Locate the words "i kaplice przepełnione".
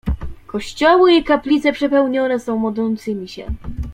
1.13-2.39